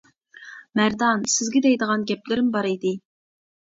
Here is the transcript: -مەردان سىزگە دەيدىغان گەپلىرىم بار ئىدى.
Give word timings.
-مەردان 0.07 1.23
سىزگە 1.35 1.63
دەيدىغان 1.69 2.09
گەپلىرىم 2.11 2.53
بار 2.59 2.75
ئىدى. 2.75 3.01